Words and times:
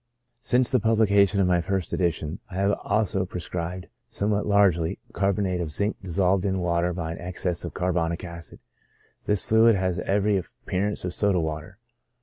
Since 0.39 0.71
the 0.71 0.79
publication 0.79 1.39
of 1.39 1.45
my 1.45 1.61
first 1.61 1.93
edition, 1.93 2.39
I 2.49 2.55
have 2.55 2.71
also 2.83 3.23
pre 3.23 3.39
scribed, 3.39 3.85
somewhat 4.09 4.47
largely, 4.47 4.97
carbonate 5.13 5.61
of 5.61 5.69
zinc 5.69 5.95
dissolved 6.01 6.43
in 6.43 6.57
water 6.59 6.91
by 6.91 7.11
an 7.11 7.19
excess 7.19 7.63
of 7.63 7.75
carbonic 7.75 8.23
acid. 8.25 8.57
This 9.27 9.43
fluid 9.43 9.75
has 9.75 9.99
every 9.99 10.37
appearance 10.37 11.05
of 11.05 11.13
soda 11.13 11.39
water. 11.39 11.77